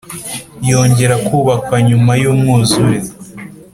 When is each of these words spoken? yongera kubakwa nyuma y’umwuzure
yongera 0.69 1.15
kubakwa 1.27 1.77
nyuma 1.87 2.11
y’umwuzure 2.21 2.97